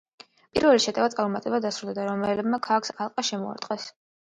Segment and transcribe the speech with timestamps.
[0.57, 3.89] პირველი შეტევა წარუმატებლად დასრულდა და რომაელებმა ქალაქს ალყა შემოარტყეს.